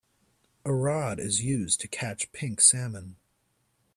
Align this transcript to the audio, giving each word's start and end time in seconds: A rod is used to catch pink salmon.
A 0.65 0.73
rod 0.73 1.19
is 1.19 1.43
used 1.43 1.79
to 1.81 1.87
catch 1.87 2.31
pink 2.31 2.59
salmon. 2.59 3.17